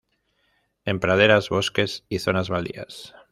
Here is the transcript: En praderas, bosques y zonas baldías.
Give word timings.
En 0.83 0.99
praderas, 0.99 1.49
bosques 1.49 2.05
y 2.09 2.17
zonas 2.17 2.49
baldías. 2.49 3.13